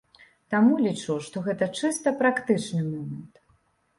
Таму, 0.53 0.77
лічу, 0.85 1.17
што 1.25 1.43
гэта 1.49 1.67
чыста 1.81 2.13
практычны 2.21 2.81
момант. 2.93 3.33